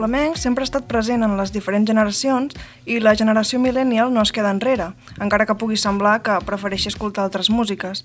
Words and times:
Flamenc 0.00 0.38
sempre 0.40 0.64
ha 0.64 0.68
estat 0.68 0.86
present 0.88 1.20
en 1.26 1.36
les 1.36 1.50
diferents 1.52 1.84
generacions 1.84 2.54
i 2.88 2.96
la 3.04 3.12
generació 3.18 3.58
millennial 3.60 4.08
no 4.14 4.22
es 4.24 4.32
queda 4.32 4.52
enrere, 4.54 4.86
encara 5.20 5.44
que 5.44 5.58
pugui 5.60 5.76
semblar 5.76 6.22
que 6.24 6.38
prefereixi 6.48 6.88
escoltar 6.88 7.26
altres 7.26 7.50
músiques. 7.52 8.00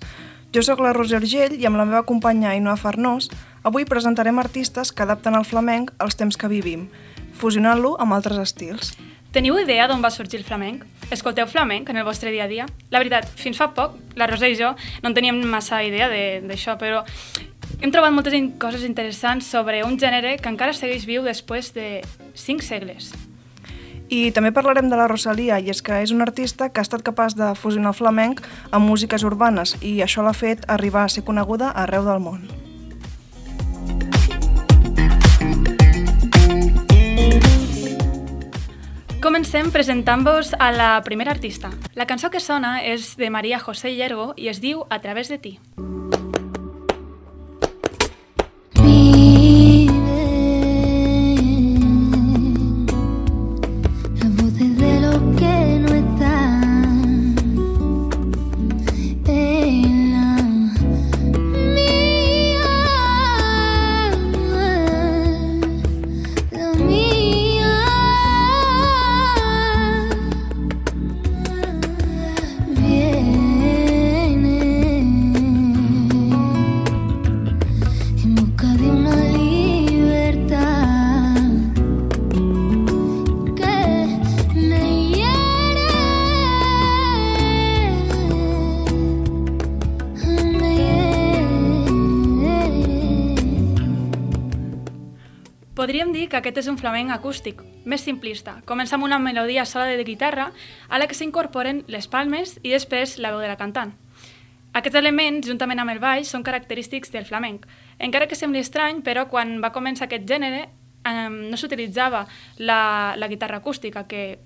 Jo 0.52 0.60
sóc 0.66 0.82
la 0.84 0.92
Roser 0.92 1.22
Argell 1.22 1.56
i 1.56 1.64
amb 1.64 1.80
la 1.80 1.88
meva 1.88 2.04
companya 2.04 2.52
Ainhoa 2.52 2.76
Farnós 2.76 3.30
avui 3.64 3.88
presentarem 3.88 4.36
artistes 4.42 4.92
que 4.92 5.06
adapten 5.06 5.38
el 5.40 5.48
flamenc 5.48 5.94
als 5.96 6.20
temps 6.20 6.36
que 6.36 6.52
vivim, 6.52 6.90
fusionant-lo 7.40 7.96
amb 7.96 8.12
altres 8.12 8.44
estils. 8.44 8.92
Teniu 9.32 9.56
idea 9.60 9.88
d'on 9.88 10.04
va 10.04 10.12
sorgir 10.12 10.42
el 10.42 10.46
flamenc? 10.48 10.84
Escolteu 11.12 11.48
flamenc 11.48 11.88
en 11.88 11.96
el 11.96 12.04
vostre 12.04 12.30
dia 12.32 12.44
a 12.44 12.52
dia? 12.52 12.68
La 12.92 13.00
veritat, 13.00 13.24
fins 13.40 13.56
fa 13.56 13.72
poc, 13.72 13.96
la 14.20 14.28
Rosa 14.28 14.52
i 14.52 14.56
jo 14.56 14.74
no 15.00 15.10
en 15.10 15.16
teníem 15.16 15.40
massa 15.48 15.80
idea 15.84 16.12
d'això, 16.44 16.76
però 16.76 17.06
hem 17.80 17.92
trobat 17.92 18.12
moltes 18.12 18.34
coses 18.58 18.84
interessants 18.84 19.46
sobre 19.46 19.84
un 19.84 19.98
gènere 19.98 20.36
que 20.40 20.48
encara 20.48 20.76
segueix 20.76 21.06
viu 21.06 21.24
després 21.26 21.72
de 21.76 22.02
cinc 22.34 22.62
segles. 22.62 23.12
I 24.08 24.30
també 24.30 24.52
parlarem 24.54 24.86
de 24.86 24.96
la 24.98 25.08
Rosalia, 25.10 25.58
i 25.58 25.70
és 25.72 25.82
que 25.82 25.98
és 26.04 26.12
un 26.14 26.22
artista 26.22 26.68
que 26.70 26.78
ha 26.78 26.86
estat 26.86 27.02
capaç 27.02 27.34
de 27.34 27.50
fusionar 27.58 27.90
el 27.90 27.98
flamenc 27.98 28.44
amb 28.70 28.86
músiques 28.86 29.26
urbanes, 29.26 29.74
i 29.82 29.98
això 30.04 30.22
l'ha 30.22 30.36
fet 30.36 30.62
arribar 30.70 31.04
a 31.04 31.10
ser 31.10 31.24
coneguda 31.26 31.72
arreu 31.74 32.06
del 32.06 32.22
món. 32.22 32.46
Comencem 39.26 39.72
presentant-vos 39.74 40.52
a 40.54 40.70
la 40.70 40.90
primera 41.02 41.32
artista. 41.34 41.72
La 41.98 42.06
cançó 42.06 42.30
que 42.30 42.38
sona 42.38 42.78
és 42.86 43.16
de 43.18 43.26
Maria 43.26 43.58
José 43.58 43.90
Llergo 43.90 44.34
i 44.36 44.46
es 44.54 44.62
diu 44.62 44.86
A 44.88 45.00
través 45.02 45.26
de 45.26 45.38
ti. 45.42 45.58
Podríem 95.76 96.08
dir 96.08 96.30
que 96.32 96.38
aquest 96.38 96.62
és 96.62 96.68
un 96.72 96.78
flamenc 96.80 97.12
acústic, 97.12 97.58
més 97.84 98.00
simplista. 98.00 98.54
Comença 98.64 98.94
amb 98.96 99.04
una 99.04 99.18
melodia 99.20 99.66
sola 99.68 99.90
de 99.92 100.04
guitarra 100.08 100.46
a 100.88 100.96
la 100.96 101.04
que 101.04 101.14
s'incorporen 101.14 101.82
les 101.92 102.06
palmes 102.08 102.54
i 102.62 102.70
després 102.72 103.18
la 103.20 103.34
veu 103.34 103.42
de 103.44 103.50
la 103.50 103.58
cantant. 103.60 103.92
Aquests 104.72 104.96
elements, 104.96 105.44
juntament 105.44 105.82
amb 105.82 105.92
el 105.92 106.00
baix, 106.00 106.30
són 106.32 106.46
característics 106.46 107.12
del 107.12 107.28
flamenc. 107.28 107.66
Encara 108.00 108.24
que 108.24 108.38
sembli 108.40 108.62
estrany, 108.64 109.02
però 109.04 109.26
quan 109.28 109.58
va 109.60 109.74
començar 109.74 110.06
aquest 110.08 110.24
gènere 110.24 110.62
eh, 110.64 111.28
no 111.28 111.60
s'utilitzava 111.60 112.22
la, 112.56 112.78
la 113.20 113.28
guitarra 113.28 113.60
acústica 113.60 114.06
que 114.08 114.38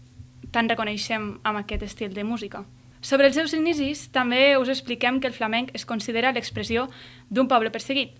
tant 0.50 0.70
reconeixem 0.70 1.36
amb 1.46 1.62
aquest 1.62 1.86
estil 1.86 2.10
de 2.10 2.26
música. 2.26 2.64
Sobre 3.00 3.30
els 3.30 3.38
seus 3.38 3.54
inicis, 3.54 4.08
també 4.10 4.58
us 4.58 4.68
expliquem 4.68 5.22
que 5.22 5.30
el 5.30 5.38
flamenc 5.38 5.70
es 5.78 5.86
considera 5.86 6.34
l'expressió 6.34 6.88
d'un 7.30 7.46
poble 7.46 7.70
perseguit, 7.70 8.18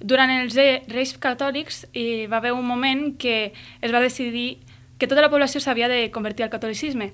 durant 0.00 0.30
els 0.32 0.56
Reis 0.88 1.14
Catòlics 1.20 1.84
hi 1.92 2.26
va 2.26 2.40
haver 2.40 2.52
un 2.56 2.66
moment 2.66 3.16
que 3.20 3.52
es 3.80 3.92
va 3.92 4.00
decidir 4.00 4.60
que 4.98 5.08
tota 5.08 5.22
la 5.22 5.30
població 5.32 5.60
s'havia 5.60 5.88
de 5.88 6.10
convertir 6.10 6.44
al 6.44 6.52
catolicisme, 6.52 7.12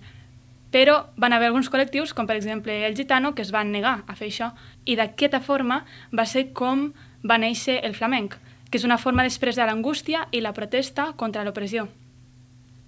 però 0.71 1.07
van 1.17 1.33
haver 1.33 1.49
alguns 1.49 1.71
col·lectius, 1.71 2.13
com 2.15 2.27
per 2.27 2.37
exemple 2.37 2.75
el 2.87 2.97
gitano, 2.97 3.35
que 3.35 3.43
es 3.43 3.53
van 3.55 3.71
negar 3.73 4.03
a 4.07 4.17
fer 4.19 4.29
això, 4.31 4.51
i 4.85 4.97
d'aquesta 4.99 5.41
forma 5.41 5.85
va 6.13 6.27
ser 6.27 6.51
com 6.53 6.91
va 7.23 7.39
néixer 7.39 7.79
el 7.87 7.95
flamenc, 7.95 8.35
que 8.71 8.79
és 8.79 8.85
una 8.85 8.99
forma 8.99 9.23
d'expressar 9.23 9.69
l'angústia 9.71 10.27
i 10.33 10.43
la 10.43 10.53
protesta 10.53 11.13
contra 11.17 11.45
l'opressió. 11.47 11.87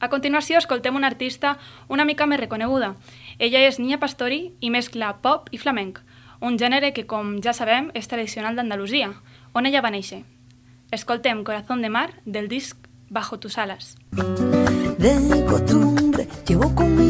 A 0.00 0.08
continuació, 0.10 0.58
escoltem 0.58 0.94
una 0.94 1.08
artista 1.10 1.56
una 1.88 2.04
mica 2.04 2.26
més 2.26 2.38
reconeguda. 2.38 2.94
Ella 3.38 3.64
és 3.66 3.78
Nia 3.78 3.98
Pastori 3.98 4.52
i 4.60 4.70
mescla 4.70 5.14
pop 5.22 5.48
i 5.50 5.58
flamenc, 5.58 5.98
un 6.40 6.58
gènere 6.58 6.92
que, 6.94 7.06
com 7.06 7.38
ja 7.42 7.54
sabem, 7.54 7.90
és 7.98 8.06
tradicional 8.06 8.54
d'Andalusia, 8.54 9.10
on 9.52 9.66
ella 9.66 9.80
va 9.80 9.90
néixer. 9.90 10.24
Escoltem 10.90 11.44
Corazón 11.44 11.82
de 11.82 11.90
Mar 11.90 12.20
del 12.24 12.48
disc 12.48 12.76
Bajo 13.10 13.38
tus 13.38 13.58
alas. 13.58 13.96
De 14.98 15.44
costumbre 15.46 16.28
llevo 16.46 16.74
conmigo 16.74 17.07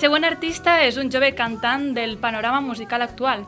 següent 0.00 0.24
artista 0.24 0.78
és 0.80 0.96
un 0.96 1.10
jove 1.12 1.34
cantant 1.36 1.90
del 1.92 2.14
panorama 2.16 2.62
musical 2.64 3.02
actual, 3.04 3.42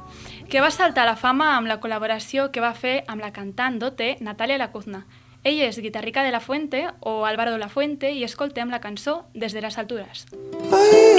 que 0.52 0.60
va 0.60 0.68
saltar 0.70 1.06
a 1.06 1.12
la 1.12 1.16
fama 1.16 1.54
amb 1.56 1.70
la 1.70 1.78
col·laboració 1.80 2.50
que 2.52 2.60
va 2.60 2.74
fer 2.76 2.98
amb 3.08 3.24
la 3.24 3.32
cantant 3.32 3.78
dote 3.80 4.18
Natalia 4.20 4.60
Lacuzna. 4.60 5.06
Ella 5.48 5.70
és 5.70 5.80
guitarrica 5.80 6.22
de 6.22 6.30
La 6.30 6.44
Fuente 6.44 6.84
o 7.00 7.24
Álvaro 7.24 7.56
de 7.56 7.62
la 7.62 7.70
Fuente 7.72 8.12
i 8.12 8.22
escoltem 8.28 8.68
la 8.70 8.82
cançó 8.84 9.24
Des 9.32 9.56
de 9.56 9.64
les 9.64 9.78
altures. 9.78 10.26
¿Quién 10.28 11.11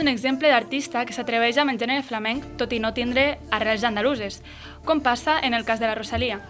un 0.00 0.08
exemple 0.08 0.48
d'artista 0.48 1.04
que 1.04 1.12
s'atreveix 1.12 1.58
amb 1.60 1.70
el 1.74 1.78
gènere 1.78 2.02
flamenc 2.02 2.46
tot 2.58 2.72
i 2.72 2.80
no 2.80 2.94
tindre 2.96 3.36
arrels 3.52 3.84
andaluses, 3.84 4.40
com 4.88 5.02
passa 5.04 5.36
en 5.44 5.54
el 5.54 5.66
cas 5.68 5.80
de 5.80 5.86
la 5.86 5.94
Rosalia. 5.94 6.40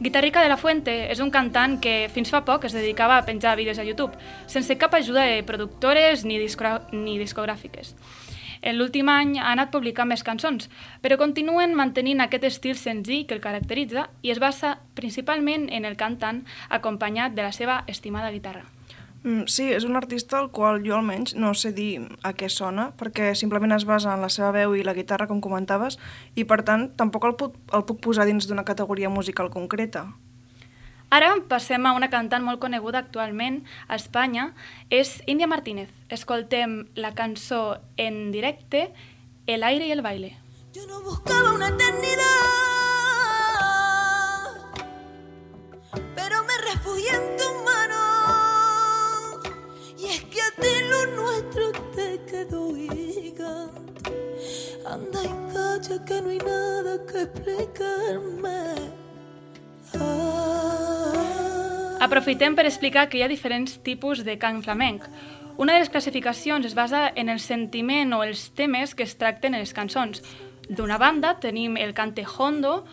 Guitarrica 0.00 0.40
de 0.40 0.48
la 0.48 0.56
Fuente 0.56 0.94
és 1.12 1.20
un 1.20 1.30
cantant 1.34 1.76
que 1.82 2.08
fins 2.14 2.30
fa 2.32 2.40
poc 2.46 2.64
es 2.64 2.72
dedicava 2.72 3.18
a 3.18 3.26
penjar 3.26 3.56
vídeos 3.58 3.78
a 3.78 3.84
YouTube, 3.84 4.16
sense 4.46 4.78
cap 4.78 4.94
ajuda 4.94 5.26
de 5.26 5.42
productores 5.42 6.24
ni, 6.24 6.38
ni 6.38 7.18
discogràfiques. 7.18 7.94
En 8.62 8.76
l'últim 8.78 9.08
any 9.08 9.38
ha 9.40 9.50
anat 9.52 9.70
publicant 9.72 10.08
més 10.08 10.24
cançons, 10.24 10.70
però 11.02 11.18
continuen 11.18 11.74
mantenint 11.74 12.20
aquest 12.20 12.44
estil 12.44 12.76
senzill 12.76 13.26
que 13.26 13.34
el 13.34 13.44
caracteritza 13.44 14.08
i 14.22 14.32
es 14.32 14.40
basa 14.40 14.78
principalment 14.94 15.68
en 15.72 15.84
el 15.84 15.96
cantant 15.96 16.44
acompanyat 16.68 17.34
de 17.34 17.42
la 17.42 17.52
seva 17.52 17.84
estimada 17.88 18.30
guitarra. 18.30 18.68
Mm, 19.22 19.44
sí, 19.52 19.66
és 19.68 19.84
un 19.84 19.98
artista 20.00 20.38
al 20.38 20.48
qual 20.48 20.80
jo 20.80 20.94
almenys 20.96 21.34
no 21.36 21.52
sé 21.52 21.74
dir 21.76 22.00
a 22.24 22.32
què 22.32 22.48
sona, 22.48 22.88
perquè 22.96 23.34
simplement 23.36 23.76
es 23.76 23.84
basa 23.84 24.14
en 24.14 24.24
la 24.24 24.30
seva 24.32 24.48
veu 24.56 24.72
i 24.74 24.84
la 24.86 24.96
guitarra, 24.96 25.28
com 25.28 25.42
comentaves, 25.44 25.98
i 26.40 26.46
per 26.48 26.62
tant 26.64 26.88
tampoc 26.96 27.28
el 27.28 27.36
puc, 27.36 27.58
el 27.76 27.84
puc 27.84 28.00
posar 28.00 28.24
dins 28.24 28.48
d'una 28.48 28.64
categoria 28.64 29.12
musical 29.12 29.52
concreta. 29.52 30.06
Ara 31.10 31.34
passem 31.50 31.84
a 31.84 31.92
una 31.92 32.08
cantant 32.08 32.44
molt 32.46 32.60
coneguda 32.62 33.02
actualment 33.02 33.64
a 33.88 33.98
Espanya, 33.98 34.54
és 34.88 35.18
Índia 35.26 35.48
Martínez. 35.50 35.90
Escoltem 36.08 36.86
la 36.94 37.12
cançó 37.18 37.80
en 37.98 38.30
directe, 38.30 38.92
El 39.46 39.64
aire 39.64 39.88
i 39.88 39.90
el 39.90 40.00
baile. 40.00 40.36
Yo 40.72 40.86
no 40.86 41.02
buscaba 41.02 41.52
una 41.52 41.68
eternidad, 41.68 42.24
pero 46.14 46.44
me 46.44 46.56
refugié 46.70 47.10
en 47.10 47.36
tu 47.36 47.59
quedo 52.40 52.74
gigante. 52.74 54.12
Anda 54.86 55.24
y 55.24 55.52
calla 55.52 56.04
que 56.04 56.22
no 56.22 56.30
hay 56.30 56.38
nada 56.38 57.06
que 57.06 57.22
explicarme. 57.22 58.74
Ah. 59.98 61.98
Aprofitem 62.00 62.56
per 62.56 62.64
explicar 62.64 63.08
que 63.08 63.18
hi 63.18 63.22
ha 63.22 63.28
diferents 63.28 63.78
tipus 63.84 64.24
de 64.24 64.38
cant 64.38 64.62
flamenc. 64.64 65.04
Una 65.60 65.74
de 65.74 65.82
les 65.82 65.92
classificacions 65.92 66.64
es 66.64 66.74
basa 66.74 67.10
en 67.14 67.28
el 67.28 67.40
sentiment 67.40 68.14
o 68.16 68.22
els 68.24 68.48
temes 68.56 68.94
que 68.94 69.04
es 69.04 69.18
tracten 69.20 69.54
en 69.54 69.60
les 69.60 69.76
cançons. 69.76 70.22
D'una 70.70 70.96
banda 70.96 71.34
tenim 71.42 71.76
el 71.76 71.92
cante 71.92 72.24
hondo 72.24 72.86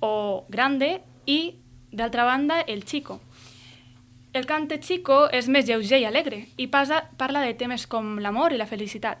o 0.00 0.46
grande 0.48 1.02
i 1.26 1.58
d'altra 1.92 2.24
banda 2.24 2.62
el 2.62 2.84
chico. 2.84 3.20
El 4.34 4.48
cante 4.50 4.80
chico 4.82 5.28
és 5.30 5.46
més 5.46 5.68
lleuger 5.68 6.00
i 6.02 6.04
alegre 6.08 6.40
i 6.58 6.64
pasa, 6.66 6.96
parla 7.20 7.44
de 7.44 7.52
temes 7.54 7.84
com 7.86 8.16
l'amor 8.18 8.50
i 8.50 8.56
la 8.58 8.66
felicitat. 8.66 9.20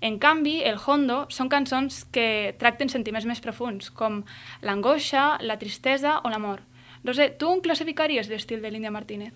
En 0.00 0.20
canvi, 0.22 0.60
el 0.62 0.78
hondo 0.78 1.24
són 1.34 1.50
cançons 1.50 2.04
que 2.14 2.54
tracten 2.60 2.92
sentiments 2.92 3.26
més 3.26 3.42
profuns, 3.42 3.90
com 3.90 4.20
l'angoixa, 4.62 5.24
la 5.42 5.58
tristesa 5.58 6.20
o 6.22 6.30
l'amor. 6.30 6.62
Roser, 7.02 7.32
tu 7.40 7.50
on 7.50 7.64
classificaries 7.64 8.30
l'estil 8.30 8.62
de 8.62 8.70
l'Índia 8.70 8.94
Martínez? 8.94 9.34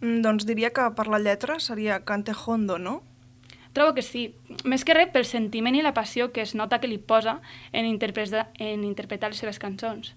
Mm, 0.00 0.24
Doncs 0.26 0.42
diria 0.50 0.72
que 0.74 0.88
per 0.98 1.06
la 1.06 1.22
lletra 1.22 1.60
seria 1.62 2.00
cante 2.02 2.34
hondo, 2.34 2.74
no? 2.76 2.96
Trobo 3.78 3.94
que 3.94 4.02
sí, 4.02 4.24
més 4.66 4.82
que 4.82 4.98
res 4.98 5.14
pel 5.14 5.26
sentiment 5.26 5.78
i 5.78 5.86
la 5.86 5.94
passió 5.94 6.32
que 6.34 6.42
es 6.42 6.58
nota 6.58 6.80
que 6.82 6.90
li 6.90 6.98
posa 6.98 7.38
en, 7.70 7.86
interpretar, 7.86 8.48
en 8.58 8.82
interpretar 8.82 9.30
les 9.30 9.38
seves 9.38 9.62
cançons. 9.62 10.16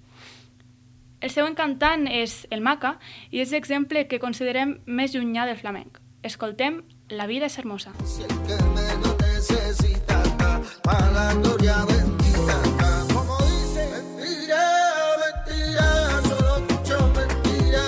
El 1.19 1.31
següent 1.33 1.55
cantant 1.57 2.03
és 2.13 2.43
el 2.53 2.61
Maca 2.61 2.91
i 3.33 3.39
és 3.41 3.49
l'exemple 3.49 4.03
que 4.05 4.19
considerem 4.21 4.75
més 4.85 5.15
llunyà 5.15 5.47
del 5.49 5.57
flamenc. 5.57 5.97
Escoltem 6.21 6.83
La 7.09 7.25
vida 7.25 7.47
és 7.47 7.57
hermosa. 7.57 7.93
Si 8.05 8.21
el 8.21 8.33
que 8.45 8.57
menos 8.75 9.15
necesita 9.17 10.19
acá, 10.19 10.61
para 10.83 11.09
la 11.11 11.33
gloria 11.33 11.85
bendita 11.85 12.57
acá. 12.67 12.89
Como 13.13 13.37
dice, 13.47 13.87
mentira, 13.95 14.61
mentira, 15.23 15.87
solo 16.27 16.57
escucho 16.57 16.99
mentira. 17.15 17.85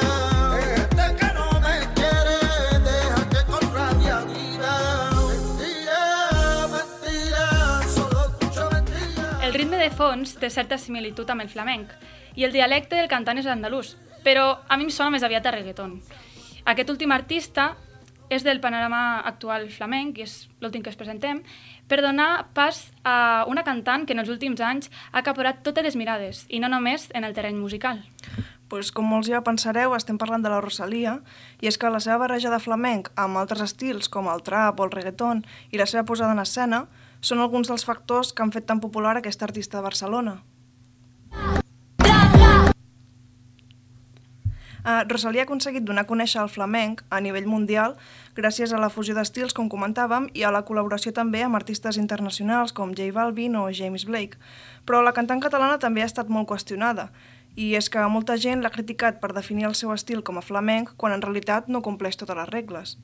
Este 0.73 1.05
que 1.19 1.29
no 1.35 1.47
me 1.65 1.75
quiere, 1.99 2.39
deja 2.87 3.19
que 3.29 3.41
con 3.51 3.73
rabia 3.75 4.21
diga. 4.31 4.75
Mentira, 5.27 6.01
mentira, 6.77 7.81
solo 7.93 8.19
escucho 8.29 8.69
mentira. 8.71 9.45
El 9.45 9.53
ritme 9.53 9.77
de 9.77 9.91
fons 9.91 10.39
té 10.39 10.49
certa 10.49 10.79
similitud 10.79 11.29
amb 11.29 11.43
el 11.43 11.51
flamenc 11.51 11.91
i 12.39 12.45
el 12.47 12.53
dialecte 12.55 12.95
del 12.95 13.09
cantant 13.11 13.35
és 13.41 13.47
andalús, 13.51 13.97
però 14.23 14.61
a 14.71 14.77
mi 14.79 14.85
em 14.87 14.91
sona 14.95 15.11
més 15.11 15.25
aviat 15.27 15.43
a 15.43 15.51
reggaeton. 15.51 15.97
Aquest 16.71 16.91
últim 16.93 17.11
artista 17.11 17.73
és 18.31 18.45
del 18.47 18.61
panorama 18.63 19.19
actual 19.27 19.65
flamenc, 19.73 20.21
i 20.21 20.23
és 20.23 20.35
l'últim 20.63 20.85
que 20.85 20.91
es 20.93 20.95
presentem, 20.95 21.41
per 21.91 21.99
donar 22.05 22.47
pas 22.55 22.85
a 23.03 23.43
una 23.51 23.65
cantant 23.67 24.05
que 24.05 24.15
en 24.15 24.23
els 24.23 24.31
últims 24.31 24.61
anys 24.63 24.87
ha 25.11 25.19
acaparat 25.19 25.59
totes 25.65 25.83
les 25.83 25.97
mirades, 25.99 26.45
i 26.47 26.61
no 26.63 26.69
només 26.71 27.09
en 27.11 27.27
el 27.27 27.35
terreny 27.35 27.57
musical. 27.59 27.99
Pues, 28.69 28.93
com 28.93 29.09
molts 29.09 29.27
ja 29.27 29.41
pensareu, 29.43 29.95
estem 29.97 30.19
parlant 30.21 30.45
de 30.45 30.53
la 30.53 30.61
Rosalia, 30.63 31.17
i 31.59 31.67
és 31.67 31.75
que 31.75 31.91
la 31.91 31.99
seva 31.99 32.21
barreja 32.21 32.53
de 32.53 32.61
flamenc 32.63 33.09
amb 33.19 33.41
altres 33.41 33.65
estils, 33.65 34.07
com 34.07 34.29
el 34.31 34.45
trap 34.47 34.79
o 34.79 34.87
el 34.87 34.93
reggaeton, 34.95 35.43
i 35.73 35.81
la 35.81 35.89
seva 35.89 36.05
posada 36.05 36.37
en 36.37 36.45
escena, 36.45 36.85
són 37.19 37.43
alguns 37.43 37.67
dels 37.67 37.83
factors 37.83 38.31
que 38.31 38.45
han 38.45 38.55
fet 38.55 38.69
tan 38.69 38.79
popular 38.79 39.17
aquesta 39.17 39.49
artista 39.49 39.81
de 39.81 39.89
Barcelona. 39.89 40.37
Uh, 44.79 45.03
Rosalia 45.09 45.43
ha 45.43 45.47
aconseguit 45.47 45.83
donar 45.83 46.05
a 46.05 46.09
conèixer 46.09 46.39
el 46.41 46.49
flamenc 46.49 47.01
a 47.11 47.19
nivell 47.19 47.47
mundial 47.51 47.97
gràcies 48.35 48.71
a 48.71 48.79
la 48.79 48.89
fusió 48.89 49.15
d'estils, 49.15 49.53
com 49.53 49.67
comentàvem, 49.67 50.29
i 50.33 50.45
a 50.47 50.51
la 50.55 50.63
col·laboració 50.63 51.11
també 51.11 51.43
amb 51.43 51.59
artistes 51.59 51.97
internacionals 51.99 52.71
com 52.71 52.93
J 52.95 53.11
Balvin 53.11 53.57
o 53.59 53.65
James 53.75 54.05
Blake. 54.07 54.39
Però 54.87 55.01
la 55.03 55.13
cantant 55.13 55.43
catalana 55.43 55.79
també 55.83 56.01
ha 56.01 56.07
estat 56.07 56.31
molt 56.31 56.47
qüestionada, 56.47 57.09
i 57.59 57.73
és 57.75 57.89
que 57.91 58.05
molta 58.07 58.37
gent 58.37 58.63
l'ha 58.63 58.71
criticat 58.71 59.19
per 59.19 59.33
definir 59.35 59.67
el 59.67 59.75
seu 59.75 59.91
estil 59.91 60.23
com 60.23 60.39
a 60.39 60.45
flamenc 60.45 60.93
quan 60.95 61.11
en 61.11 61.25
realitat 61.25 61.67
no 61.67 61.83
compleix 61.83 62.15
totes 62.15 62.37
les 62.37 62.49
regles. 62.49 62.95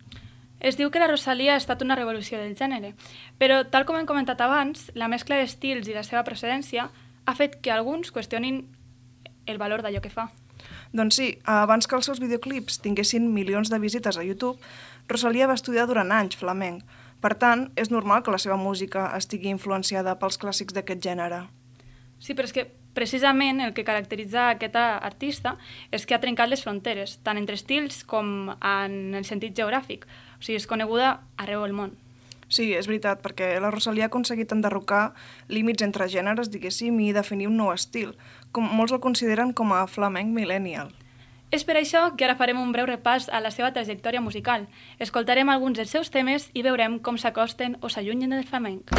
Es 0.59 0.77
diu 0.79 0.89
que 0.89 1.01
la 1.01 1.09
Rosalia 1.11 1.53
ha 1.53 1.59
estat 1.59 1.83
una 1.83 1.97
revolució 1.99 2.39
del 2.39 2.55
gènere, 2.55 2.93
però, 3.37 3.63
tal 3.67 3.83
com 3.85 3.99
hem 3.99 4.07
comentat 4.07 4.39
abans, 4.41 4.87
la 4.95 5.09
mescla 5.11 5.41
d'estils 5.41 5.89
i 5.91 5.97
la 5.97 6.05
seva 6.07 6.23
procedència 6.23 6.87
ha 7.25 7.35
fet 7.35 7.59
que 7.61 7.73
alguns 7.75 8.13
qüestionin 8.15 8.63
el 9.45 9.59
valor 9.59 9.83
d'allò 9.83 10.01
que 10.01 10.13
fa. 10.13 10.29
Doncs 10.95 11.17
sí, 11.19 11.27
abans 11.43 11.89
que 11.91 11.97
els 11.97 12.07
seus 12.07 12.21
videoclips 12.23 12.79
tinguessin 12.79 13.27
milions 13.33 13.67
de 13.71 13.79
visites 13.83 14.15
a 14.15 14.23
YouTube, 14.23 14.61
Rosalia 15.11 15.49
va 15.49 15.57
estudiar 15.59 15.89
durant 15.89 16.13
anys 16.15 16.37
flamenc. 16.39 16.85
Per 17.19 17.33
tant, 17.41 17.67
és 17.75 17.91
normal 17.91 18.23
que 18.23 18.31
la 18.31 18.39
seva 18.39 18.55
música 18.55 19.09
estigui 19.17 19.51
influenciada 19.51 20.15
pels 20.21 20.39
clàssics 20.39 20.75
d'aquest 20.75 21.03
gènere. 21.03 21.41
Sí, 22.23 22.31
però 22.31 22.47
és 22.47 22.55
que 22.55 22.67
precisament 22.95 23.59
el 23.59 23.73
que 23.75 23.83
caracteritza 23.83 24.47
aquest 24.53 24.77
artista 24.79 25.57
és 25.91 26.07
que 26.07 26.15
ha 26.15 26.21
trencat 26.23 26.49
les 26.49 26.63
fronteres, 26.63 27.17
tant 27.27 27.41
entre 27.41 27.59
estils 27.59 28.03
com 28.07 28.53
en 28.55 29.19
el 29.19 29.27
sentit 29.27 29.57
geogràfic. 29.57 30.07
O 30.39 30.43
sigui, 30.45 30.61
és 30.61 30.69
coneguda 30.69 31.17
arreu 31.35 31.67
del 31.67 31.75
món. 31.75 31.95
Sí, 32.47 32.69
és 32.77 32.85
veritat, 32.85 33.23
perquè 33.25 33.55
la 33.59 33.71
Rosalia 33.73 34.05
ha 34.05 34.11
aconseguit 34.11 34.51
enderrocar 34.53 35.15
límits 35.49 35.83
entre 35.83 36.05
gèneres, 36.11 36.51
diguéssim, 36.53 36.99
i 37.01 37.11
definir 37.13 37.49
un 37.49 37.57
nou 37.57 37.71
estil. 37.73 38.13
Com 38.55 38.69
molts 38.71 38.93
el 38.95 39.01
consideren 39.03 39.51
com 39.51 39.73
a 39.75 39.81
flamenc 39.91 40.31
millennial. 40.31 40.93
És 41.51 41.65
per 41.67 41.75
això 41.75 42.05
que 42.15 42.23
ara 42.23 42.37
farem 42.39 42.59
un 42.61 42.71
breu 42.71 42.87
repàs 42.87 43.27
a 43.27 43.41
la 43.43 43.51
seva 43.51 43.73
trajectòria 43.75 44.21
musical. 44.23 44.65
Escoltarem 44.99 45.51
alguns 45.51 45.77
dels 45.79 45.91
seus 45.91 46.11
temes 46.11 46.47
i 46.53 46.63
veurem 46.63 46.97
com 47.03 47.19
s'acosten 47.19 47.75
o 47.81 47.91
s'allunyen 47.91 48.31
del 48.31 48.47
flamenc. 48.47 48.95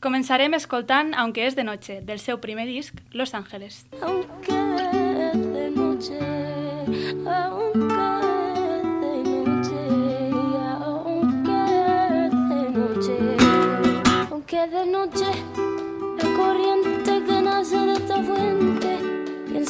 Començarem 0.00 0.56
escoltant 0.56 1.14
Aunque 1.16 1.46
és 1.46 1.56
de 1.56 1.64
noche, 1.64 2.00
del 2.00 2.18
seu 2.20 2.40
primer 2.40 2.66
disc, 2.68 2.96
Los 3.12 3.34
Ángeles. 3.34 3.86
Aunque 4.00 4.52
es 5.32 5.52
de 5.52 5.70
noche, 5.70 6.20
aunque 7.24 7.63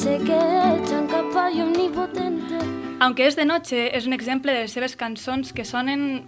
piense 0.05 0.25
que 0.25 1.07
capaz 1.07 1.51
y 1.51 1.61
omnipotente. 1.61 2.57
Aunque 2.99 3.27
és 3.27 3.35
de 3.35 3.45
noche 3.45 3.95
és 3.97 4.05
un 4.05 4.13
exemple 4.13 4.53
de 4.53 4.61
les 4.61 4.71
seves 4.71 4.95
cançons 4.95 5.51
que 5.53 5.65
sonen 5.65 6.25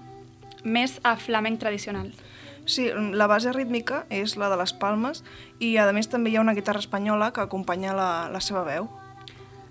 més 0.63 0.99
a 1.03 1.15
flamenc 1.15 1.59
tradicional. 1.59 2.11
Sí, 2.65 2.89
la 2.91 3.27
base 3.27 3.53
rítmica 3.53 4.05
és 4.09 4.35
la 4.35 4.49
de 4.49 4.57
les 4.57 4.73
palmes 4.73 5.23
i, 5.59 5.77
a 5.77 5.87
més, 5.93 6.09
també 6.09 6.31
hi 6.31 6.37
ha 6.37 6.41
una 6.43 6.55
guitarra 6.57 6.83
espanyola 6.83 7.31
que 7.31 7.41
acompanya 7.41 7.93
la, 7.95 8.29
la 8.33 8.41
seva 8.41 8.65
veu. 8.67 8.89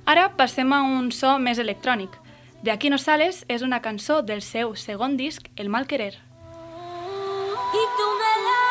Ara 0.07 0.31
passem 0.39 0.73
a 0.73 0.83
un 0.83 1.11
so 1.13 1.37
més 1.39 1.59
electrònic. 1.59 2.15
De 2.63 2.73
Aquí 2.73 2.89
no 2.89 2.99
sales 2.99 3.45
és 3.49 3.63
una 3.63 3.83
cançó 3.83 4.23
del 4.23 4.41
seu 4.41 4.75
segon 4.77 5.17
disc, 5.17 5.51
El 5.57 5.69
mal 5.69 5.87
querer. 5.87 6.15
Y 7.75 7.83
tú 7.99 8.07
me 8.17 8.33
la 8.47 8.66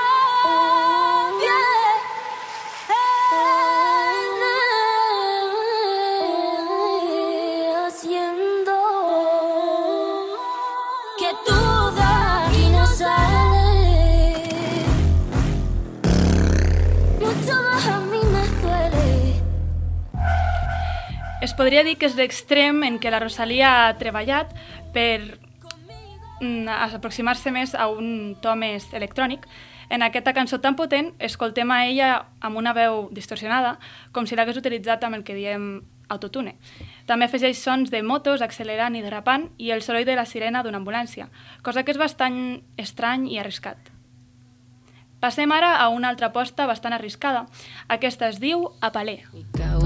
podria 21.57 21.83
dir 21.83 21.95
que 21.99 22.07
és 22.09 22.15
l'extrem 22.19 22.83
en 22.83 22.99
què 22.99 23.11
la 23.11 23.21
Rosalia 23.23 23.71
ha 23.85 23.95
treballat 23.99 24.51
per 24.95 25.39
mm, 26.41 26.67
aproximar-se 26.67 27.51
més 27.55 27.75
a 27.75 27.87
un 27.91 28.35
to 28.41 28.55
més 28.59 28.91
electrònic. 28.93 29.47
En 29.89 30.01
aquesta 30.01 30.33
cançó 30.33 30.59
tan 30.61 30.75
potent, 30.75 31.13
escoltem 31.19 31.71
a 31.71 31.83
ella 31.85 32.09
amb 32.41 32.57
una 32.57 32.73
veu 32.73 33.07
distorsionada, 33.13 33.77
com 34.11 34.25
si 34.25 34.35
l'hagués 34.35 34.57
utilitzat 34.57 35.03
amb 35.05 35.19
el 35.19 35.23
que 35.23 35.37
diem 35.37 35.83
autotune. 36.09 36.55
També 37.05 37.25
afegeix 37.29 37.61
sons 37.61 37.91
de 37.93 38.01
motos 38.03 38.41
accelerant 38.41 38.95
i 38.97 39.03
derrapant 39.05 39.49
i 39.57 39.71
el 39.71 39.81
soroll 39.85 40.05
de 40.05 40.17
la 40.17 40.25
sirena 40.25 40.63
d'una 40.63 40.81
ambulància, 40.81 41.29
cosa 41.61 41.83
que 41.83 41.93
és 41.93 42.01
bastant 42.01 42.61
estrany 42.81 43.29
i 43.31 43.39
arriscat. 43.41 43.91
Passem 45.21 45.51
ara 45.55 45.77
a 45.81 45.87
una 45.89 46.11
altra 46.11 46.29
aposta 46.29 46.67
bastant 46.69 46.93
arriscada. 46.93 47.47
Aquesta 47.87 48.29
es 48.29 48.41
diu 48.43 48.67
Apalé. 48.81 49.23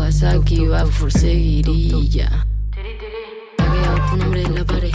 Mi 0.10 0.16
Kawasaki 0.16 0.66
va 0.66 0.86
por 0.86 1.12
seguirilla. 1.12 2.44
Tagueado 3.58 4.10
tu 4.10 4.18
nombre 4.18 4.42
en 4.42 4.56
la 4.56 4.66
pared. 4.66 4.92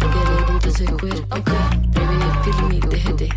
No 0.00 0.10
quiero 0.10 0.48
un 0.48 0.72
secuer. 0.72 1.18
Ok. 1.30 1.50
Prevenir, 1.92 2.32
pirmi, 2.42 2.80
déjate. 2.88 3.24
Eh. 3.24 3.30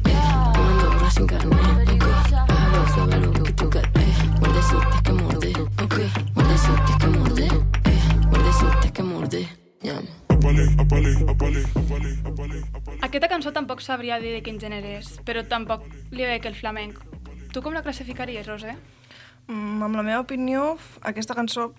Tomando 0.54 0.90
horas 0.92 1.14
sin 1.14 1.28
carne. 1.28 1.52
Ok. 1.52 2.04
Bájalo, 2.48 2.88
súbelo, 2.96 3.34
que 3.34 3.70
cat. 3.70 3.98
Eh. 3.98 4.14
Que. 4.40 5.50
Ok. 5.84 5.96
Que. 5.96 6.04
Eh. 6.06 6.12
Que. 9.28 9.48
Aquesta 13.02 13.28
cançó 13.28 13.52
tampoc 13.52 13.82
sabria 13.82 14.20
dir 14.20 14.32
de 14.32 14.42
quin 14.42 14.58
gènere 14.58 15.02
és, 15.02 15.20
però 15.26 15.44
tampoc 15.44 15.84
li 16.12 16.24
veig 16.24 16.46
el 16.46 16.56
flamenc. 16.56 16.96
Tu 17.52 17.62
com 17.62 17.74
la 17.74 17.84
classificaries, 17.84 18.48
Roser? 18.48 18.78
Mm, 19.50 19.82
amb 19.82 19.98
la 19.98 20.06
meva 20.06 20.22
opinió, 20.22 20.78
aquesta 21.02 21.34
cançó 21.34 21.72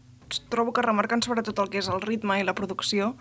trobo 0.51 0.75
que 0.75 0.83
remarquen 0.83 1.23
sobretot 1.23 1.59
el 1.63 1.71
que 1.71 1.79
és 1.79 1.89
el 1.91 2.03
ritme 2.03 2.39
i 2.41 2.47
la 2.47 2.55
producció 2.59 3.15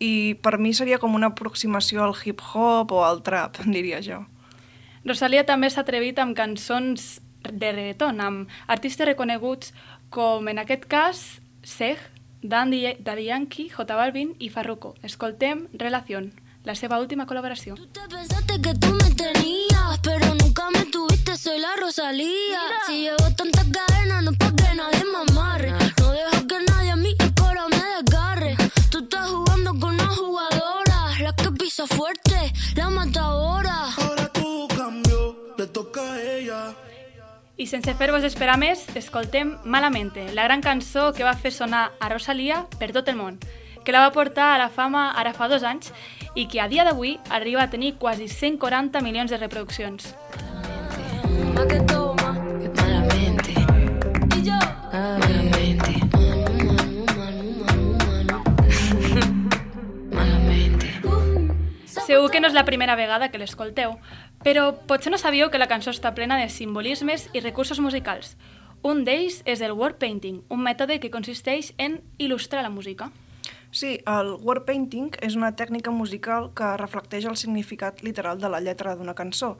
i 0.00 0.36
per 0.40 0.56
mi 0.58 0.72
seria 0.76 0.98
com 0.98 1.14
una 1.16 1.28
aproximació 1.32 2.02
al 2.04 2.16
hip-hop 2.16 2.92
o 2.96 3.04
al 3.04 3.20
trap, 3.22 3.60
diria 3.76 4.00
jo. 4.04 4.24
Rosalia 5.04 5.44
també 5.48 5.68
s'ha 5.70 5.84
atrevit 5.84 6.18
amb 6.20 6.36
cançons 6.36 7.20
de 7.44 7.72
reggaeton, 7.72 8.20
amb 8.20 8.50
artistes 8.68 9.08
reconeguts 9.08 9.72
com, 10.12 10.48
en 10.48 10.60
aquest 10.60 10.88
cas, 10.88 11.22
Dandy, 12.42 12.96
Daddy 13.04 13.26
Yankee, 13.28 13.68
J 13.68 13.84
Balvin 13.84 14.32
i 14.40 14.48
Farruko. 14.48 14.94
Escoltem 15.04 15.66
Relación, 15.72 16.32
la 16.64 16.74
seva 16.74 16.98
última 17.00 17.26
col·laboració. 17.26 17.74
Tú 17.74 17.86
te 17.86 18.00
pensaste 18.08 18.60
que 18.60 18.74
tú 18.74 18.88
me 18.88 19.10
tenías, 19.14 19.98
pero 20.02 20.34
nunca 20.34 20.70
me 20.70 20.84
tuviste, 20.86 21.36
soy 21.36 21.58
la 21.58 21.74
Rosalía. 21.80 22.60
Si 22.86 23.02
llevo 23.02 23.34
tantas 23.36 23.64
cadenas, 23.64 24.22
no 24.24 24.32
pa' 24.32 24.52
que 24.54 24.74
nadie 24.74 25.04
me 25.04 25.30
amarre. 25.30 25.72
No 25.98 26.12
dejo 26.12 26.46
que 26.46 26.58
nadie 26.68 26.90
a 26.90 26.96
mí 26.96 27.14
el 27.18 27.34
coro 27.34 27.68
me 27.68 27.82
desgarre. 27.96 28.56
Tú 28.90 28.98
estás 28.98 29.28
jugando 29.28 29.70
con 29.80 29.94
una 29.94 30.08
jugadora, 30.08 31.18
la 31.20 31.32
que 31.34 31.50
pisa 31.52 31.86
fuerte, 31.86 32.52
la 32.76 32.90
matadora. 32.90 33.88
Ahora 33.96 34.28
todo 34.28 34.68
cambió, 34.68 35.54
le 35.56 35.66
toca 35.66 36.00
a 36.12 36.22
ella. 36.22 36.74
I 37.60 37.66
sense 37.66 37.92
fer-vos 37.92 38.24
esperar 38.24 38.54
més, 38.56 38.86
escoltem 38.96 39.58
Malamente, 39.68 40.32
la 40.32 40.46
gran 40.46 40.62
cançó 40.64 41.10
que 41.12 41.26
va 41.26 41.34
fer 41.36 41.52
sonar 41.52 41.90
a 42.00 42.08
Rosalia 42.08 42.62
per 42.80 42.88
tot 42.96 43.10
el 43.12 43.18
món, 43.18 43.36
que 43.84 43.92
la 43.92 44.00
va 44.06 44.12
portar 44.12 44.54
a 44.54 44.58
la 44.58 44.68
fama 44.68 45.10
ara 45.12 45.32
fa 45.32 45.48
dos 45.48 45.62
anys 45.62 45.92
i 46.34 46.46
que 46.46 46.60
a 46.60 46.68
dia 46.68 46.84
d'avui 46.84 47.18
arriba 47.30 47.62
a 47.62 47.70
tenir 47.70 47.96
quasi 47.96 48.28
140 48.28 49.00
milions 49.00 49.30
de 49.30 49.38
reproduccions. 49.38 50.14
Segur 62.10 62.30
que 62.32 62.40
no 62.40 62.48
és 62.48 62.54
la 62.56 62.64
primera 62.66 62.96
vegada 62.98 63.28
que 63.30 63.38
l'escolteu, 63.38 63.92
però 64.42 64.72
potser 64.90 65.12
no 65.12 65.18
sabíeu 65.18 65.50
que 65.50 65.60
la 65.62 65.68
cançó 65.70 65.92
està 65.94 66.10
plena 66.16 66.40
de 66.40 66.48
simbolismes 66.50 67.28
i 67.32 67.42
recursos 67.44 67.78
musicals. 67.78 68.34
Un 68.82 69.04
d'ells 69.04 69.42
és 69.44 69.60
el 69.60 69.76
word 69.78 70.00
painting, 70.02 70.40
un 70.48 70.62
mètode 70.64 70.98
que 70.98 71.12
consisteix 71.12 71.74
en 71.78 72.00
il·lustrar 72.18 72.64
la 72.66 72.72
música. 72.72 73.12
Sí, 73.72 74.00
el 74.04 74.32
word 74.42 74.64
painting 74.66 75.12
és 75.22 75.36
una 75.38 75.52
tècnica 75.54 75.92
musical 75.94 76.48
que 76.58 76.72
reflecteix 76.80 77.28
el 77.30 77.36
significat 77.38 78.02
literal 78.02 78.40
de 78.42 78.48
la 78.50 78.58
lletra 78.58 78.96
d'una 78.98 79.14
cançó. 79.14 79.56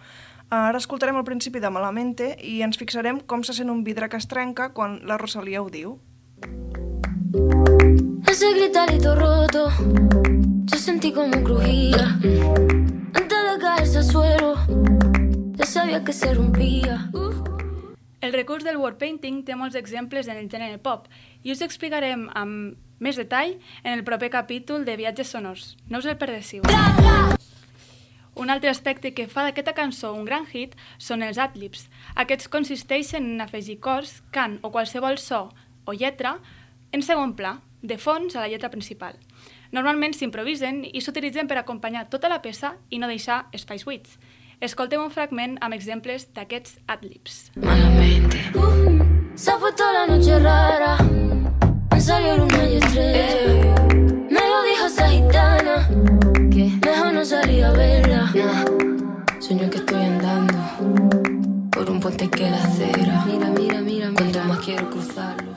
Ara 0.51 0.81
escoltarem 0.83 1.15
el 1.15 1.27
principi 1.29 1.61
de 1.63 1.71
Malamente 1.71 2.33
i 2.43 2.57
ens 2.67 2.81
fixarem 2.81 3.21
com 3.31 3.45
se 3.47 3.55
sent 3.55 3.71
un 3.71 3.85
vidre 3.87 4.09
que 4.11 4.19
es 4.19 4.27
trenca 4.27 4.73
quan 4.75 4.99
la 5.07 5.19
Rosalia 5.21 5.63
ho 5.63 5.71
diu. 5.71 6.01
Ese 8.27 8.51
gritarito 8.59 9.15
roto, 9.15 9.71
yo 10.67 10.79
sentí 10.79 11.13
como 11.13 11.45
crujía. 11.45 12.19
Antes 13.15 13.41
de 13.47 13.59
caerse 13.61 13.99
al 13.99 14.05
suelo, 14.05 14.55
ya 15.55 15.67
sabía 15.67 16.03
que 16.03 16.13
se 16.13 16.35
rompía. 16.35 17.11
El 18.21 18.33
recurs 18.33 18.65
del 18.65 18.77
word 18.77 18.99
painting 18.99 19.45
té 19.45 19.55
molts 19.55 19.79
exemples 19.79 20.27
en 20.27 20.37
el 20.37 20.51
gènere 20.51 20.83
pop 20.83 21.07
i 21.43 21.55
us 21.55 21.63
explicarem 21.63 22.27
amb 22.35 22.90
més 23.01 23.17
detall 23.19 23.57
en 23.83 23.97
el 23.97 24.05
proper 24.05 24.31
capítol 24.31 24.85
de 24.85 24.95
Viatges 25.01 25.33
Sonors. 25.35 25.77
No 25.89 25.99
us 25.99 26.07
el 26.07 26.19
perdéssiu. 26.21 26.63
Un 28.41 28.49
altre 28.49 28.71
aspecte 28.71 29.13
que 29.13 29.27
fa 29.29 29.43
d'aquesta 29.45 29.75
cançó 29.75 30.13
un 30.15 30.25
gran 30.25 30.47
hit 30.47 30.77
són 30.99 31.25
els 31.27 31.41
adlibs. 31.43 31.89
Aquests 32.15 32.49
consisteixen 32.49 33.27
en 33.35 33.43
afegir 33.43 33.81
cors, 33.81 34.21
cant 34.31 34.61
o 34.63 34.71
qualsevol 34.71 35.19
so 35.19 35.49
o 35.85 35.93
lletra 35.93 36.39
en 36.93 37.03
segon 37.03 37.35
pla, 37.35 37.59
de 37.83 37.97
fons 37.99 38.37
a 38.37 38.45
la 38.45 38.49
lletra 38.49 38.71
principal. 38.71 39.17
Normalment 39.73 40.15
s'improvisen 40.15 40.83
i 40.85 41.01
s'utilitzen 41.01 41.49
per 41.49 41.59
acompanyar 41.61 42.09
tota 42.11 42.29
la 42.29 42.41
peça 42.43 42.75
i 42.91 42.99
no 42.99 43.09
deixar 43.09 43.47
espais 43.57 43.85
buits. 43.87 44.19
Escoltem 44.61 45.01
un 45.01 45.13
fragment 45.15 45.57
amb 45.65 45.75
exemples 45.75 46.27
d'aquests 46.35 46.81
adlibs. 46.87 47.51
Malamente, 47.57 48.39
Se 49.35 49.51
ha 49.51 49.59
puesto 49.59 49.85
la 49.93 50.07
noche 50.07 50.39
rara, 50.39 50.99
me 51.93 52.01
salió 52.01 52.37
luna 52.37 52.60
no 57.71 57.77
salir 57.77 58.13
a 58.13 58.33
verla. 58.33 58.65
Sueño 59.41 59.71
que 59.71 59.79
estoy 59.79 60.03
andando 60.03 60.59
por 61.71 61.91
un 61.91 62.01
puente 62.01 62.29
que 62.29 62.51
la 62.51 62.63
acera. 62.63 63.25
Mira, 63.27 63.51
mira, 63.51 63.81
mira, 63.81 64.11
Cuanto 64.15 64.45
más 64.45 64.59
quiero 64.59 64.91
cruzarlo. 64.91 65.51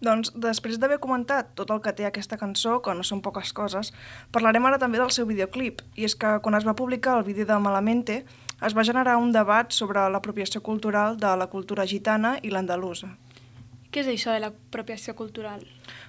Doncs, 0.00 0.30
després 0.32 0.78
d'haver 0.80 0.96
comentat 0.96 1.50
tot 1.52 1.68
el 1.74 1.82
que 1.84 1.92
té 1.92 2.06
aquesta 2.08 2.38
cançó, 2.40 2.78
que 2.80 2.94
no 2.96 3.04
són 3.04 3.20
poques 3.20 3.52
coses, 3.52 3.90
parlarem 4.32 4.64
ara 4.64 4.78
també 4.80 4.96
del 4.96 5.12
seu 5.12 5.26
videoclip. 5.28 5.82
I 5.92 6.08
és 6.08 6.14
que 6.16 6.38
quan 6.40 6.56
es 6.56 6.64
va 6.64 6.72
publicar 6.72 7.18
el 7.18 7.26
vídeo 7.26 7.44
de 7.44 7.58
Malamente, 7.60 8.24
es 8.64 8.76
va 8.76 8.84
generar 8.84 9.18
un 9.20 9.28
debat 9.32 9.68
sobre 9.76 10.08
l'apropiació 10.08 10.62
cultural 10.64 11.20
de 11.20 11.34
la 11.36 11.50
cultura 11.52 11.84
gitana 11.84 12.38
i 12.40 12.48
l'andalusa. 12.48 13.12
Què 13.90 14.04
és 14.04 14.08
això 14.10 14.30
de 14.30 14.38
l'apropiació 14.44 15.16
cultural? 15.18 15.64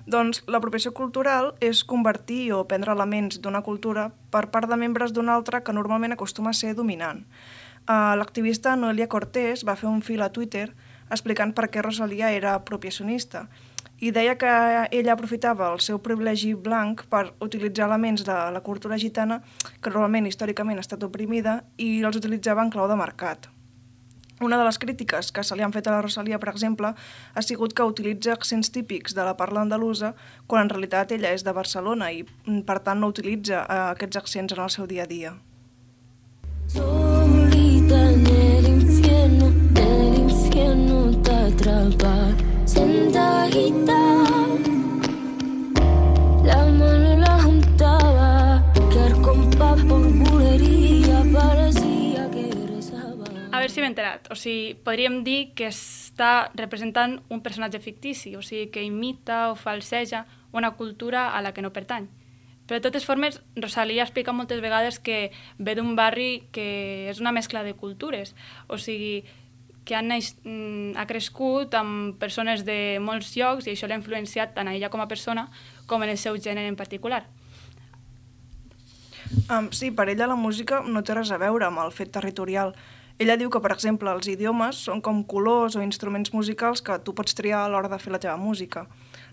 Doncs 0.06 0.44
l'apropiació 0.46 0.92
cultural 0.94 1.56
és 1.66 1.82
convertir 1.82 2.52
o 2.54 2.60
prendre 2.70 2.94
elements 2.94 3.40
d'una 3.42 3.64
cultura 3.66 4.12
per 4.30 4.44
part 4.54 4.70
de 4.70 4.78
membres 4.78 5.14
d'una 5.16 5.34
altra 5.34 5.64
que 5.66 5.74
normalment 5.74 6.14
acostuma 6.14 6.52
a 6.54 6.58
ser 6.58 6.76
dominant. 6.78 7.24
Uh, 7.90 8.14
L'activista 8.20 8.76
Noelia 8.78 9.08
Cortés 9.10 9.66
va 9.66 9.76
fer 9.80 9.90
un 9.90 10.04
fil 10.06 10.22
a 10.22 10.30
Twitter 10.30 10.68
explicant 11.10 11.56
per 11.58 11.72
què 11.74 11.82
Rosalia 11.82 12.30
era 12.30 12.54
apropiacionista 12.54 13.48
i 14.02 14.12
deia 14.14 14.38
que 14.38 14.52
ella 14.98 15.16
aprofitava 15.16 15.72
el 15.74 15.82
seu 15.82 15.98
privilegi 16.06 16.54
blanc 16.54 17.02
per 17.10 17.32
utilitzar 17.42 17.88
elements 17.90 18.26
de 18.26 18.38
la 18.54 18.62
cultura 18.62 18.98
gitana 19.02 19.40
que 19.82 19.90
normalment 19.90 20.30
històricament 20.30 20.78
ha 20.78 20.86
estat 20.86 21.06
oprimida 21.10 21.64
i 21.78 21.90
els 22.06 22.22
utilitzava 22.22 22.62
en 22.62 22.70
clau 22.74 22.90
de 22.90 22.98
mercat. 23.02 23.50
Una 24.42 24.58
de 24.58 24.66
les 24.66 24.80
crítiques 24.82 25.30
que 25.32 25.44
se 25.46 25.56
li 25.56 25.62
han 25.62 25.74
fet 25.74 25.86
a 25.86 25.92
la 25.94 26.02
Rosalia, 26.02 26.40
per 26.42 26.50
exemple, 26.50 26.90
ha 27.36 27.42
sigut 27.46 27.76
que 27.78 27.86
utilitza 27.86 28.34
accents 28.34 28.72
típics 28.74 29.14
de 29.14 29.26
la 29.28 29.36
parla 29.38 29.62
andalusa 29.62 30.16
quan 30.48 30.66
en 30.66 30.72
realitat 30.74 31.14
ella 31.14 31.30
és 31.36 31.46
de 31.46 31.54
Barcelona 31.54 32.10
i, 32.10 32.24
per 32.66 32.80
tant, 32.82 32.98
no 33.00 33.12
utilitza 33.14 33.62
eh, 33.62 33.80
aquests 33.94 34.18
accents 34.24 34.58
en 34.58 34.64
el 34.66 34.74
seu 34.74 34.90
dia 34.90 35.06
a 35.06 35.12
dia. 35.12 35.36
Solita 36.74 38.02
en 38.10 38.26
el 38.26 38.68
infierno, 38.74 39.52
el 39.78 40.18
infierno 40.26 41.04
te 41.22 41.38
atrapa. 41.52 42.16
Sentadita, 42.66 44.02
la 46.50 46.66
mano 46.66 47.18
la 47.22 47.31
veure 53.62 53.74
si 53.74 53.82
m'he 53.82 53.90
enterat. 53.92 54.28
O 54.34 54.36
sigui, 54.36 54.74
podríem 54.86 55.22
dir 55.24 55.54
que 55.58 55.70
està 55.72 56.52
representant 56.58 57.20
un 57.30 57.42
personatge 57.46 57.82
fictici, 57.84 58.36
o 58.36 58.42
sigui, 58.46 58.70
que 58.74 58.84
imita 58.84 59.52
o 59.52 59.56
falseja 59.56 60.26
una 60.52 60.74
cultura 60.76 61.30
a 61.32 61.42
la 61.42 61.54
que 61.54 61.62
no 61.64 61.72
pertany. 61.72 62.10
Però 62.68 62.80
de 62.80 62.86
totes 62.86 63.06
formes, 63.06 63.42
Rosalia 63.56 64.04
explica 64.04 64.32
moltes 64.32 64.62
vegades 64.64 65.00
que 65.00 65.32
ve 65.58 65.76
d'un 65.76 65.96
barri 65.96 66.48
que 66.56 67.10
és 67.12 67.20
una 67.20 67.34
mescla 67.36 67.64
de 67.64 67.74
cultures, 67.76 68.36
o 68.68 68.78
sigui, 68.78 69.24
que 69.84 69.98
neix- 70.06 70.38
mm, 70.46 70.96
ha 70.96 71.08
crescut 71.08 71.74
amb 71.74 72.20
persones 72.20 72.64
de 72.66 73.00
molts 73.02 73.36
llocs 73.36 73.68
i 73.68 73.72
això 73.72 73.88
l'ha 73.88 73.98
influenciat 73.98 74.54
tant 74.54 74.68
a 74.68 74.76
ella 74.76 74.90
com 74.90 75.02
a 75.02 75.08
persona 75.08 75.50
com 75.88 76.04
en 76.04 76.10
el 76.10 76.18
seu 76.18 76.38
gènere 76.38 76.68
en 76.68 76.76
particular. 76.76 77.26
Um, 79.50 79.72
sí, 79.72 79.92
per 79.92 80.10
ella 80.10 80.28
la 80.28 80.36
música 80.36 80.82
no 80.86 81.04
té 81.04 81.16
res 81.16 81.32
a 81.32 81.38
veure 81.38 81.66
amb 81.66 81.80
el 81.80 81.92
fet 81.92 82.12
territorial. 82.12 82.76
Ella 83.22 83.36
diu 83.38 83.52
que, 83.54 83.60
per 83.62 83.70
exemple, 83.76 84.10
els 84.10 84.26
idiomes 84.32 84.80
són 84.88 84.98
com 85.06 85.20
colors 85.30 85.76
o 85.78 85.82
instruments 85.86 86.32
musicals 86.34 86.82
que 86.82 86.96
tu 87.06 87.14
pots 87.14 87.36
triar 87.38 87.60
a 87.62 87.68
l'hora 87.70 87.92
de 87.92 88.00
fer 88.02 88.10
la 88.10 88.20
teva 88.24 88.34
música. 88.42 88.88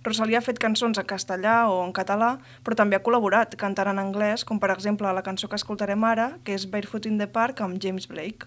Rosalia 0.05 0.43
ha 0.43 0.45
fet 0.45 0.61
cançons 0.61 1.01
en 1.01 1.07
castellà 1.09 1.55
o 1.73 1.79
en 1.87 1.95
català, 1.97 2.35
però 2.67 2.77
també 2.77 2.99
ha 2.99 3.03
col·laborat 3.07 3.57
cantant 3.57 3.89
en 3.95 4.03
anglès, 4.03 4.45
com 4.45 4.61
per 4.61 4.69
exemple 4.75 5.09
la 5.09 5.25
cançó 5.25 5.49
que 5.49 5.57
escoltarem 5.57 6.05
ara, 6.05 6.35
que 6.45 6.53
és 6.53 6.69
Barefoot 6.69 7.09
in 7.09 7.17
the 7.17 7.31
Park 7.33 7.65
amb 7.65 7.81
James 7.81 8.05
Blake. 8.13 8.45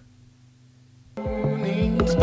Needs 1.57 2.13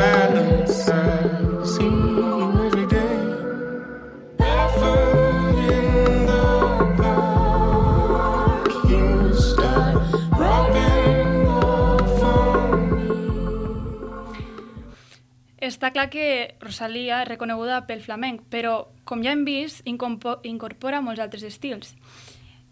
Està 15.68 15.90
clar 15.92 16.06
que 16.08 16.54
Rosalia 16.62 17.18
és 17.20 17.28
reconeguda 17.28 17.82
pel 17.84 18.00
flamenc, 18.00 18.46
però, 18.48 18.88
com 19.04 19.20
ja 19.20 19.34
hem 19.34 19.42
vist, 19.44 19.82
incorpora 19.84 21.02
molts 21.04 21.20
altres 21.20 21.42
estils. 21.44 21.90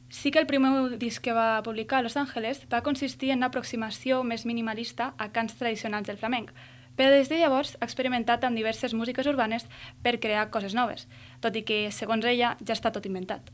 Sí 0.09 0.31
que 0.33 0.41
el 0.41 0.47
primer 0.49 0.97
disc 0.97 1.21
que 1.21 1.35
va 1.37 1.61
publicar 1.67 1.99
a 1.99 2.07
Los 2.07 2.17
Angeles 2.17 2.62
va 2.73 2.81
consistir 2.87 3.35
en 3.35 3.43
una 3.43 3.50
aproximació 3.50 4.23
més 4.25 4.47
minimalista 4.49 5.11
a 5.19 5.29
cants 5.29 5.59
tradicionals 5.61 6.09
del 6.09 6.17
flamenc, 6.17 6.55
però 6.97 7.11
des 7.12 7.29
de 7.29 7.43
llavors 7.43 7.75
ha 7.76 7.85
experimentat 7.85 8.47
amb 8.49 8.57
diverses 8.57 8.95
músiques 8.97 9.29
urbanes 9.29 9.69
per 10.03 10.17
crear 10.17 10.49
coses 10.49 10.73
noves, 10.73 11.05
tot 11.45 11.53
i 11.53 11.67
que, 11.69 11.91
segons 11.93 12.25
ella, 12.25 12.57
ja 12.65 12.79
està 12.79 12.95
tot 12.95 13.05
inventat. 13.05 13.53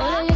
Hola, 0.00 0.32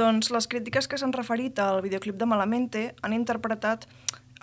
Doncs 0.00 0.30
les 0.32 0.46
crítiques 0.48 0.86
que 0.88 0.96
s'han 0.96 1.12
referit 1.12 1.58
al 1.60 1.82
videoclip 1.84 2.16
de 2.16 2.26
Malamente 2.30 2.82
han 3.04 3.12
interpretat 3.12 3.82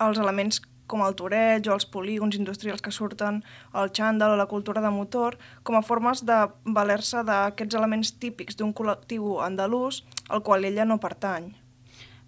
els 0.05 0.19
elements 0.21 0.59
com 0.91 1.01
el 1.01 1.15
toreig 1.19 1.65
o 1.67 1.73
els 1.73 1.87
polígons 1.95 2.37
industrials 2.37 2.83
que 2.85 2.93
surten, 2.93 3.39
el 3.81 3.89
xandall 3.99 4.35
o 4.35 4.37
la 4.37 4.45
cultura 4.51 4.83
de 4.85 4.91
motor, 4.93 5.39
com 5.65 5.75
a 5.79 5.81
formes 5.87 6.21
de 6.29 6.37
valer-se 6.77 7.23
d'aquests 7.29 7.79
elements 7.79 8.13
típics 8.21 8.59
d'un 8.59 8.75
col·lectiu 8.79 9.39
andalús 9.47 10.03
al 10.29 10.45
qual 10.45 10.67
ella 10.69 10.85
no 10.85 10.99
pertany. 11.01 11.49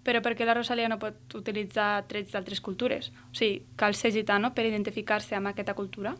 Però 0.02 0.24
per 0.24 0.34
què 0.34 0.48
la 0.48 0.56
Rosalia 0.58 0.90
no 0.90 0.98
pot 0.98 1.38
utilitzar 1.38 2.08
trets 2.10 2.34
d'altres 2.34 2.60
cultures? 2.64 3.12
O 3.30 3.34
sigui, 3.36 3.62
cal 3.76 3.94
ser 3.94 4.10
gitano 4.16 4.50
per 4.56 4.66
identificar-se 4.66 5.38
amb 5.38 5.52
aquesta 5.52 5.78
cultura? 5.78 6.16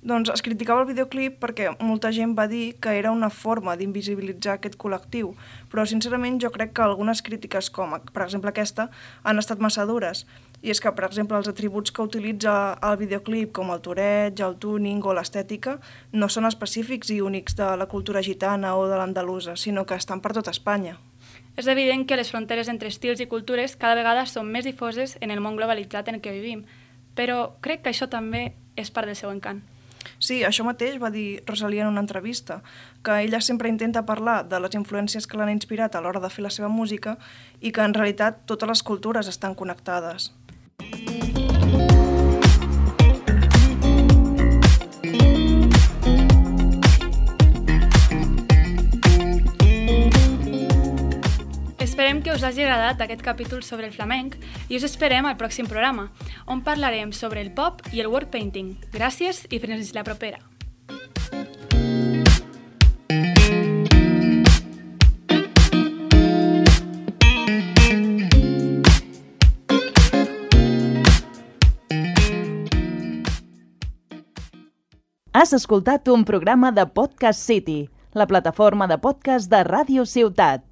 Doncs 0.00 0.30
es 0.30 0.44
criticava 0.46 0.84
el 0.84 0.86
videoclip 0.86 1.40
perquè 1.42 1.72
molta 1.82 2.12
gent 2.14 2.36
va 2.38 2.44
dir 2.46 2.76
que 2.78 2.92
era 2.94 3.10
una 3.10 3.30
forma 3.34 3.72
d'invisibilitzar 3.76 4.54
aquest 4.54 4.76
col·lectiu, 4.78 5.32
però 5.72 5.82
sincerament 5.90 6.36
jo 6.38 6.52
crec 6.54 6.70
que 6.72 6.84
algunes 6.84 7.18
crítiques, 7.26 7.66
com 7.74 7.96
per 7.98 8.22
exemple 8.22 8.52
aquesta, 8.52 8.86
han 9.24 9.42
estat 9.42 9.58
massa 9.58 9.86
dures. 9.88 10.22
I 10.62 10.70
és 10.70 10.80
que, 10.82 10.90
per 10.94 11.04
exemple, 11.06 11.36
els 11.38 11.48
atributs 11.50 11.90
que 11.94 12.02
utilitza 12.02 12.52
el 12.82 12.96
videoclip, 12.98 13.50
com 13.54 13.72
el 13.74 13.82
toreig, 13.82 14.38
el 14.42 14.54
tuning 14.62 15.02
o 15.02 15.14
l'estètica, 15.14 15.76
no 16.12 16.28
són 16.30 16.46
específics 16.46 17.10
i 17.14 17.20
únics 17.22 17.56
de 17.58 17.68
la 17.78 17.86
cultura 17.90 18.22
gitana 18.22 18.74
o 18.78 18.86
de 18.90 18.98
l'andalusa, 18.98 19.56
sinó 19.56 19.84
que 19.86 19.98
estan 19.98 20.22
per 20.22 20.32
tot 20.34 20.50
Espanya. 20.50 20.96
És 21.56 21.66
evident 21.66 22.06
que 22.06 22.18
les 22.18 22.30
fronteres 22.30 22.70
entre 22.70 22.90
estils 22.90 23.18
i 23.22 23.26
cultures 23.26 23.74
cada 23.74 23.98
vegada 23.98 24.26
són 24.30 24.46
més 24.50 24.66
difoses 24.66 25.16
en 25.20 25.34
el 25.34 25.42
món 25.42 25.58
globalitzat 25.58 26.10
en 26.10 26.22
què 26.22 26.34
vivim, 26.34 26.62
però 27.18 27.58
crec 27.62 27.82
que 27.82 27.90
això 27.90 28.06
també 28.06 28.52
és 28.78 28.94
part 28.94 29.10
del 29.10 29.18
seu 29.18 29.34
encant. 29.34 29.62
Sí, 30.18 30.42
això 30.44 30.64
mateix 30.66 30.98
va 31.02 31.10
dir 31.14 31.42
Rosalia 31.46 31.84
en 31.84 31.92
una 31.92 32.02
entrevista, 32.04 32.60
que 33.02 33.20
ella 33.22 33.40
sempre 33.40 33.68
intenta 33.68 34.06
parlar 34.06 34.42
de 34.48 34.60
les 34.60 34.74
influències 34.74 35.26
que 35.26 35.38
l'han 35.38 35.54
inspirat 35.54 35.94
a 35.94 36.02
l'hora 36.02 36.20
de 36.20 36.30
fer 36.30 36.42
la 36.42 36.54
seva 36.54 36.68
música 36.68 37.16
i 37.60 37.72
que 37.72 37.84
en 37.84 37.94
realitat 37.94 38.44
totes 38.46 38.68
les 38.68 38.82
cultures 38.82 39.30
estan 39.30 39.54
connectades. 39.54 40.32
Que 52.28 52.34
us 52.34 52.42
hagi 52.44 52.60
agradat 52.60 53.00
aquest 53.00 53.22
capítol 53.24 53.62
sobre 53.64 53.86
el 53.88 53.92
flamenc 53.94 54.34
i 54.68 54.76
us 54.76 54.84
esperem 54.84 55.24
al 55.24 55.38
pròxim 55.40 55.64
programa, 55.64 56.10
on 56.44 56.60
parlarem 56.60 57.08
sobre 57.16 57.40
el 57.40 57.54
pop 57.56 57.80
i 57.88 58.02
el 58.02 58.10
word 58.12 58.28
painting. 58.28 58.74
Gràcies 58.92 59.46
i 59.48 59.56
fins 59.62 59.94
la 59.96 60.04
propera. 60.04 60.36
Has 75.32 75.54
escoltat 75.56 76.12
un 76.12 76.28
programa 76.28 76.72
de 76.76 76.84
Podcast 76.84 77.40
City, 77.40 77.86
la 78.12 78.26
plataforma 78.26 78.84
de 78.86 78.98
podcast 79.00 79.48
de 79.48 79.64
Ràdio 79.64 80.04
Ciutat. 80.04 80.67